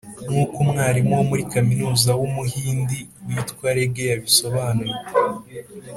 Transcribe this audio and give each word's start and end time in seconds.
nk’uko 0.29 0.55
umwarimu 0.65 1.11
wo 1.17 1.23
muri 1.29 1.43
kaminuza 1.53 2.11
w’umuhindi 2.19 2.97
witwa 3.27 3.67
rege 3.75 4.03
yabisobanuye 4.11 4.95